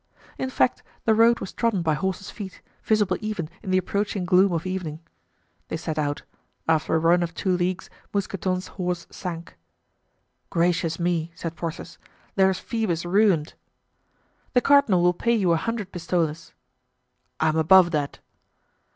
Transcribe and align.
In 0.39 0.49
fact, 0.49 0.81
the 1.05 1.13
road 1.13 1.39
was 1.39 1.53
trodden 1.53 1.83
by 1.83 1.93
horses' 1.93 2.31
feet, 2.31 2.63
visible 2.81 3.17
even 3.21 3.49
in 3.61 3.69
the 3.69 3.77
approaching 3.77 4.25
gloom 4.25 4.51
of 4.51 4.65
evening. 4.65 4.99
They 5.67 5.77
set 5.77 5.99
out; 5.99 6.23
after 6.67 6.95
a 6.95 6.97
run 6.97 7.21
of 7.21 7.35
two 7.35 7.55
leagues, 7.55 7.87
Mousqueton's 8.11 8.65
horse 8.65 9.05
sank. 9.11 9.57
"Gracious 10.49 10.97
me!" 10.97 11.31
said 11.35 11.55
Porthos, 11.55 11.99
"there's 12.33 12.57
Phoebus 12.57 13.05
ruined." 13.05 13.53
"The 14.53 14.61
cardinal 14.61 15.03
will 15.03 15.13
pay 15.13 15.35
you 15.35 15.51
a 15.51 15.55
hundred 15.57 15.91
pistoles." 15.91 16.51
"I'm 17.39 17.55
above 17.57 17.91
that." 17.91 18.17